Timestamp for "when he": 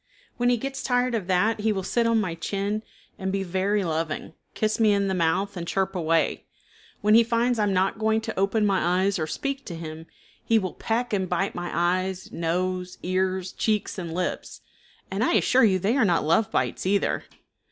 0.37-0.57, 7.01-7.23